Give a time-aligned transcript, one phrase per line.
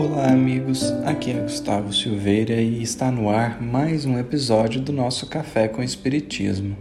[0.00, 0.92] Olá, amigos.
[1.04, 5.82] Aqui é Gustavo Silveira e está no ar mais um episódio do nosso Café com
[5.82, 6.76] Espiritismo.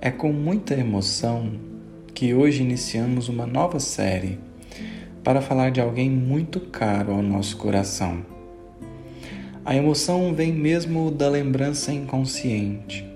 [0.00, 1.52] É com muita emoção
[2.12, 4.40] que hoje iniciamos uma nova série
[5.22, 8.26] para falar de alguém muito caro ao nosso coração.
[9.64, 13.06] A emoção vem mesmo da lembrança inconsciente,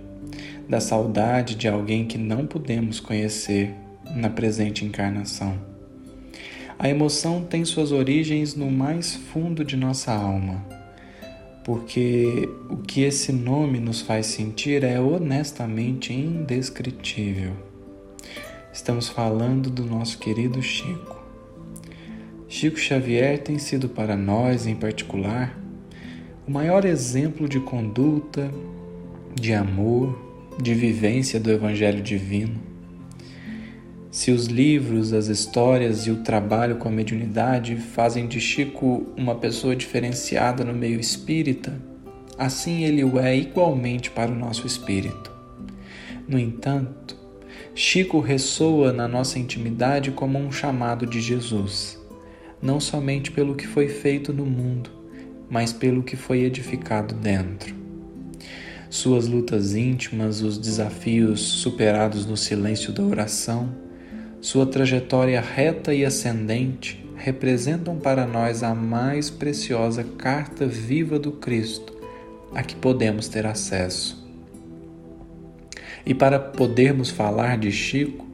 [0.69, 3.75] da saudade de alguém que não pudemos conhecer
[4.15, 5.74] na presente encarnação
[6.79, 10.65] a emoção tem suas origens no mais fundo de nossa alma,
[11.65, 17.53] porque o que esse nome nos faz sentir é honestamente indescritível.
[18.73, 21.23] Estamos falando do nosso querido Chico.
[22.49, 25.59] Chico Xavier tem sido para nós, em particular,
[26.47, 28.51] o maior exemplo de conduta,
[29.35, 30.19] de amor,
[30.61, 32.74] de vivência do Evangelho Divino
[34.15, 39.35] se os livros, as histórias e o trabalho com a mediunidade fazem de Chico uma
[39.35, 41.77] pessoa diferenciada no meio espírita,
[42.39, 45.33] assim ele o é igualmente para o nosso espírito.
[46.29, 47.17] No entanto,
[47.75, 52.01] Chico ressoa na nossa intimidade como um chamado de Jesus,
[52.63, 54.91] não somente pelo que foi feito no mundo,
[55.51, 57.75] mas pelo que foi edificado dentro.
[58.89, 63.83] Suas lutas íntimas, os desafios superados no silêncio da oração,
[64.45, 71.95] sua trajetória reta e ascendente representam para nós a mais preciosa carta viva do Cristo
[72.55, 74.23] a que podemos ter acesso.
[76.05, 78.27] E para podermos falar de Chico,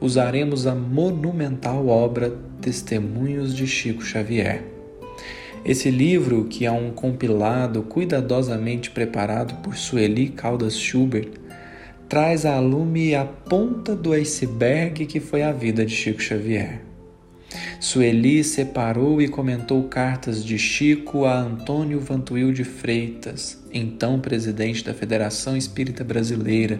[0.00, 4.64] usaremos a monumental obra Testemunhos de Chico Xavier.
[5.62, 11.41] Esse livro, que é um compilado cuidadosamente preparado por Sueli Caldas Schubert,
[12.12, 16.82] traz à lume a ponta do iceberg que foi a vida de Chico Xavier.
[17.80, 24.92] Sueli separou e comentou cartas de Chico a Antônio Vantuil de Freitas, então presidente da
[24.92, 26.78] Federação Espírita Brasileira,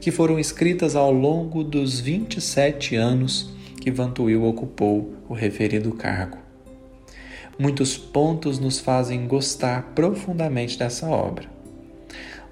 [0.00, 6.38] que foram escritas ao longo dos 27 anos que Vantuil ocupou o referido cargo.
[7.58, 11.58] Muitos pontos nos fazem gostar profundamente dessa obra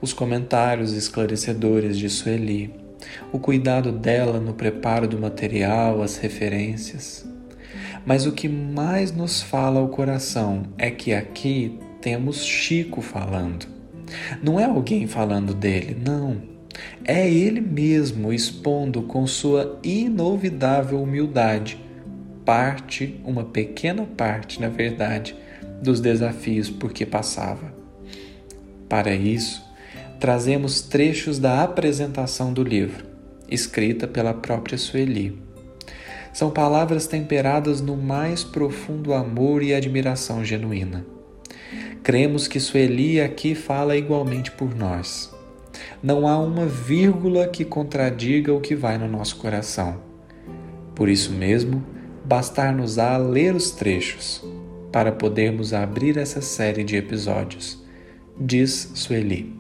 [0.01, 2.75] os comentários esclarecedores de Sueli,
[3.33, 7.29] o cuidado dela no preparo do material, as referências.
[8.05, 13.67] Mas o que mais nos fala ao coração é que aqui temos Chico falando.
[14.43, 16.41] Não é alguém falando dele, não.
[17.05, 21.79] É ele mesmo expondo com sua inovidável humildade
[22.49, 25.37] parte, uma pequena parte, na verdade,
[25.83, 27.75] dos desafios por que passava.
[28.89, 29.63] Para isso,
[30.19, 33.05] trazemos trechos da apresentação do livro,
[33.49, 35.39] escrita pela própria Sueli.
[36.33, 41.07] São palavras temperadas no mais profundo amor e admiração genuína.
[42.03, 45.33] Cremos que Sueli aqui fala igualmente por nós.
[46.03, 50.01] Não há uma vírgula que contradiga o que vai no nosso coração.
[50.95, 51.85] Por isso mesmo,
[52.25, 54.45] bastar-nos-á ler os trechos
[54.91, 57.85] para podermos abrir essa série de episódios,
[58.39, 59.58] diz Sueli.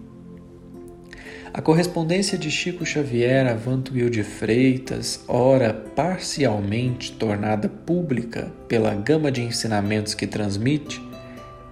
[1.58, 9.28] A correspondência de Chico Xavier a Vantuil de Freitas, ora parcialmente tornada pública pela gama
[9.28, 11.02] de ensinamentos que transmite,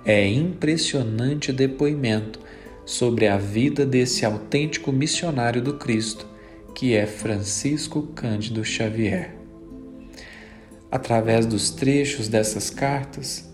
[0.04, 2.40] é impressionante depoimento
[2.84, 6.26] sobre a vida desse autêntico missionário do Cristo,
[6.74, 9.36] que é Francisco Cândido Xavier.
[10.90, 13.48] Através dos trechos dessas cartas,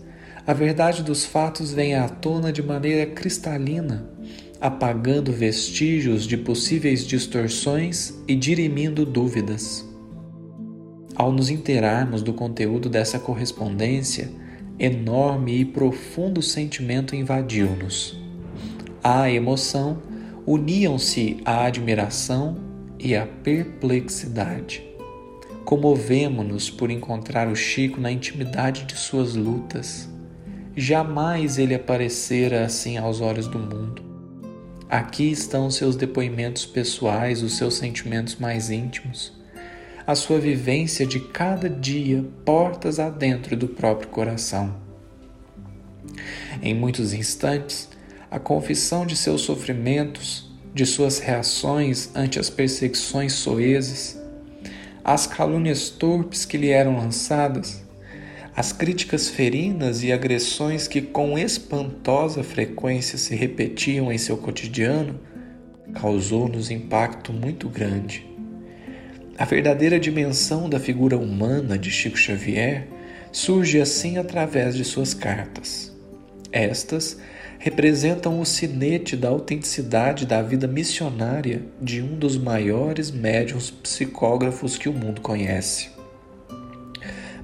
[0.47, 4.11] a verdade dos fatos vem à tona de maneira cristalina
[4.63, 9.85] apagando vestígios de possíveis distorções e dirimindo dúvidas.
[11.13, 14.31] Ao nos inteirarmos do conteúdo dessa correspondência,
[14.79, 18.17] enorme e profundo sentimento invadiu-nos.
[19.03, 20.01] À emoção
[20.45, 22.55] uniam-se a admiração
[22.97, 24.81] e a perplexidade.
[25.65, 30.07] Comovemo-nos por encontrar o Chico na intimidade de suas lutas.
[30.73, 34.02] Jamais ele aparecera assim aos olhos do mundo.
[34.89, 39.33] Aqui estão seus depoimentos pessoais, os seus sentimentos mais íntimos,
[40.05, 44.75] a sua vivência de cada dia, portas adentro do próprio coração.
[46.61, 47.89] Em muitos instantes,
[48.29, 54.19] a confissão de seus sofrimentos, de suas reações ante as perseguições soezes,
[55.03, 57.83] as calúnias torpes que lhe eram lançadas,
[58.55, 65.19] as críticas ferinas e agressões que com espantosa frequência se repetiam em seu cotidiano
[65.93, 68.25] causou-nos impacto muito grande.
[69.37, 72.87] A verdadeira dimensão da figura humana de Chico Xavier
[73.31, 75.91] surge assim através de suas cartas.
[76.51, 77.17] Estas
[77.57, 84.87] representam o sinete da autenticidade da vida missionária de um dos maiores médiums psicógrafos que
[84.87, 85.89] o mundo conhece.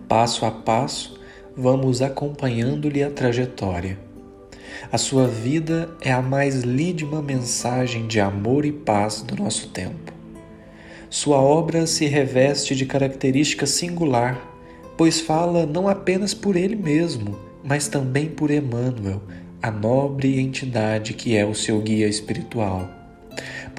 [0.09, 1.19] Passo a passo,
[1.55, 3.95] vamos acompanhando-lhe a trajetória.
[4.91, 10.11] A sua vida é a mais lídima mensagem de amor e paz do nosso tempo.
[11.11, 14.41] Sua obra se reveste de característica singular,
[14.97, 19.21] pois fala não apenas por ele mesmo, mas também por Emmanuel,
[19.61, 22.98] a nobre entidade que é o seu guia espiritual.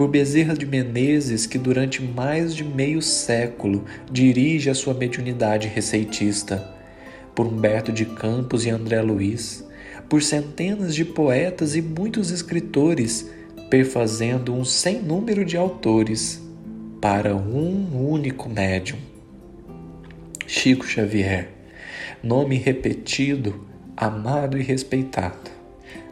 [0.00, 6.75] Por Bezerra de Menezes, que durante mais de meio século dirige a sua mediunidade receitista.
[7.35, 9.62] Por Humberto de Campos e André Luiz.
[10.08, 13.31] Por centenas de poetas e muitos escritores,
[13.69, 16.41] perfazendo um sem número de autores
[16.99, 18.97] para um único médium.
[20.47, 21.50] Chico Xavier,
[22.23, 25.50] nome repetido, amado e respeitado.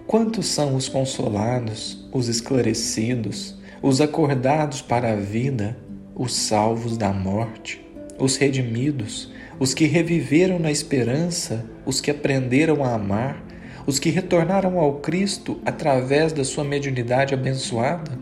[0.06, 5.76] Quantos são os consolados, os esclarecidos, os acordados para a vida,
[6.14, 7.80] os salvos da morte,
[8.19, 13.42] os redimidos, os que reviveram na esperança, os que aprenderam a amar,
[13.86, 18.19] os que retornaram ao Cristo através da sua mediunidade abençoada?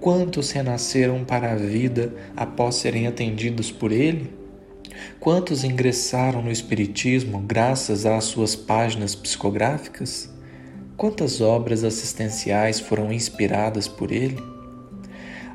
[0.00, 4.32] Quantos renasceram para a vida após serem atendidos por Ele?
[5.18, 10.29] Quantos ingressaram no Espiritismo graças às suas páginas psicográficas?
[11.00, 14.36] Quantas obras assistenciais foram inspiradas por ele?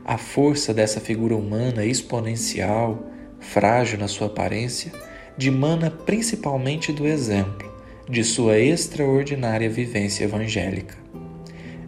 [0.03, 3.05] A força dessa figura humana exponencial,
[3.39, 4.91] frágil na sua aparência,
[5.37, 7.71] dimana principalmente do exemplo,
[8.09, 10.97] de sua extraordinária vivência evangélica.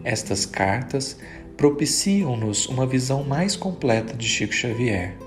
[0.04, 1.18] Estas cartas
[1.57, 5.18] propiciam-nos uma visão mais completa de Chico Xavier.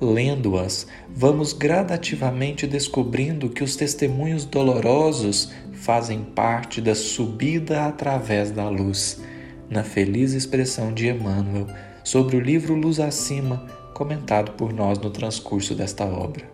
[0.00, 9.20] Lendo-as, vamos gradativamente descobrindo que os testemunhos dolorosos fazem parte da subida através da luz,
[9.68, 11.66] na feliz expressão de Emmanuel
[12.02, 16.48] sobre o livro Luz Acima, comentado por nós no transcurso desta obra.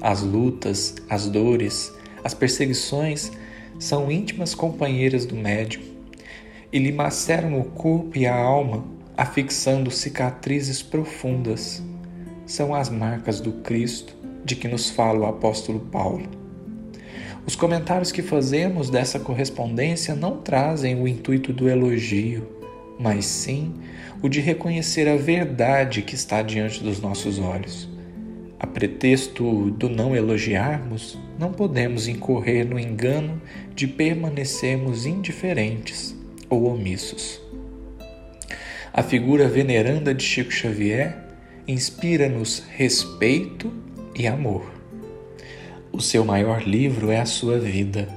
[0.00, 1.92] As lutas, as dores,
[2.22, 3.32] as perseguições
[3.76, 5.82] são íntimas companheiras do médium
[6.72, 8.84] e lhe maceram o corpo e a alma,
[9.18, 11.82] afixando cicatrizes profundas.
[12.46, 16.28] São as marcas do Cristo de que nos fala o apóstolo Paulo.
[17.44, 22.46] Os comentários que fazemos dessa correspondência não trazem o intuito do elogio,
[22.96, 23.74] mas sim
[24.22, 27.88] o de reconhecer a verdade que está diante dos nossos olhos.
[28.60, 33.42] A pretexto do não elogiarmos, não podemos incorrer no engano
[33.74, 36.14] de permanecermos indiferentes
[36.48, 37.40] ou omissos.
[38.92, 41.16] A figura veneranda de Chico Xavier
[41.66, 43.70] inspira-nos respeito
[44.14, 44.70] e amor.
[45.92, 48.08] O seu maior livro é a sua vida,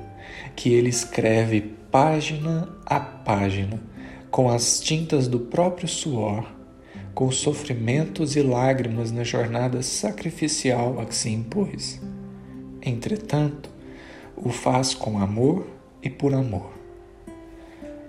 [0.55, 3.81] que ele escreve página a página,
[4.29, 6.45] com as tintas do próprio suor,
[7.13, 12.01] com sofrimentos e lágrimas na jornada sacrificial a que se impôs.
[12.81, 13.69] Entretanto,
[14.37, 15.67] o faz com amor
[16.01, 16.80] e por amor.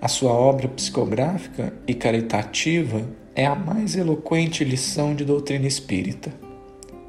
[0.03, 6.29] A sua obra psicográfica e caritativa é a mais eloquente lição de doutrina espírita.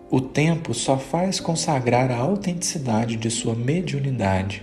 [0.08, 4.62] O tempo só faz consagrar a autenticidade de sua mediunidade.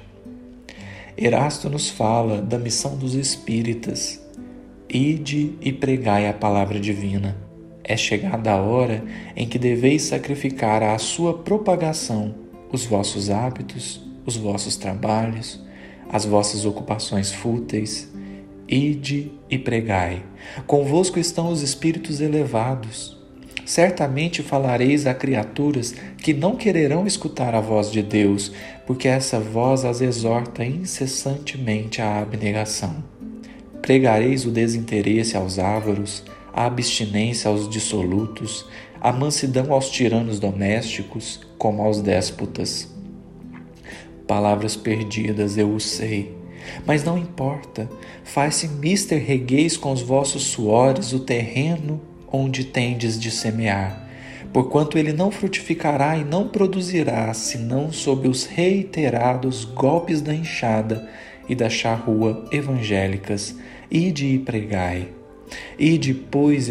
[1.18, 4.26] Erasto nos fala da missão dos espíritas.
[4.88, 7.36] Ide e pregai a palavra divina.
[7.84, 9.04] É chegada a hora
[9.36, 12.34] em que deveis sacrificar à sua propagação
[12.72, 15.62] os vossos hábitos, os vossos trabalhos,
[16.10, 18.10] as vossas ocupações fúteis,
[18.74, 20.24] Ide e pregai.
[20.66, 23.18] Convosco estão os espíritos elevados.
[23.66, 28.50] Certamente falareis a criaturas que não quererão escutar a voz de Deus,
[28.88, 33.04] porque essa voz as exorta incessantemente à abnegação.
[33.82, 36.24] Pregareis o desinteresse aos ávaros,
[36.54, 38.66] a abstinência aos dissolutos,
[39.02, 42.88] a mansidão aos tiranos domésticos, como aos déspotas.
[44.26, 46.40] Palavras perdidas, eu o sei
[46.86, 47.90] mas não importa,
[48.24, 52.02] faz-se mister regueis com os vossos suores o terreno
[52.32, 54.08] onde tendes de semear,
[54.54, 61.08] porquanto ele não frutificará e não produzirá, senão sob os reiterados golpes da enxada
[61.48, 63.56] e da charrua evangélicas,
[63.90, 65.10] ide e pregai.
[65.78, 65.98] E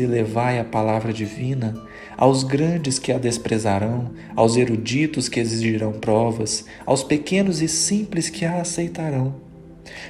[0.06, 1.74] levai a palavra divina
[2.16, 8.44] aos grandes que a desprezarão, aos eruditos que exigirão provas, aos pequenos e simples que
[8.46, 9.49] a aceitarão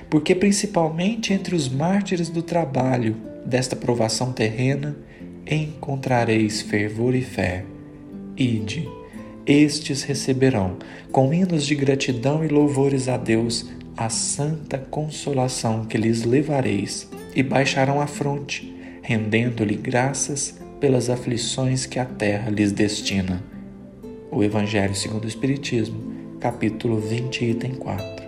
[0.08, 4.96] porque principalmente entre os mártires do trabalho desta provação terrena
[5.46, 7.64] encontrareis fervor e fé.
[8.36, 8.88] Ide,
[9.46, 10.76] estes receberão,
[11.10, 17.42] com hinos de gratidão e louvores a Deus, a santa consolação que lhes levareis, e
[17.42, 23.42] baixarão a fronte, rendendo-lhe graças pelas aflições que a terra lhes destina.
[24.30, 26.00] O Evangelho segundo o Espiritismo,
[26.38, 28.19] capítulo 20, item 4.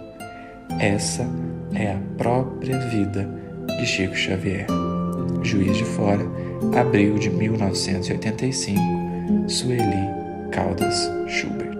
[0.78, 1.26] Essa
[1.74, 3.28] é a própria vida
[3.78, 4.66] de Chico Xavier.
[5.42, 6.24] Juiz de Fora,
[6.78, 8.80] abril de 1985,
[9.48, 10.08] Sueli
[10.50, 11.71] Caldas Schubert.